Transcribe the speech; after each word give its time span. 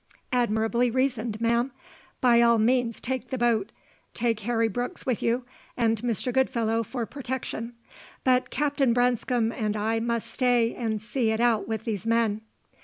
"Admirably 0.33 0.89
reasoned, 0.89 1.39
ma'am. 1.39 1.71
By 2.21 2.41
all 2.41 2.57
means 2.57 2.99
take 2.99 3.29
the 3.29 3.37
boat 3.37 3.71
take 4.15 4.39
Harry 4.39 4.67
Brooks 4.67 5.05
with 5.05 5.21
you, 5.21 5.45
and 5.77 6.01
Mr. 6.01 6.33
Goodfellow 6.33 6.81
for 6.81 7.05
protection. 7.05 7.75
But 8.23 8.49
Captain 8.49 8.93
Branscome 8.93 9.51
and 9.51 9.75
I 9.77 9.99
must 9.99 10.31
stay 10.33 10.73
and 10.73 10.99
see 10.99 11.29
it 11.29 11.39
out 11.39 11.67
with 11.67 11.83
these 11.85 12.07
men." 12.07 12.41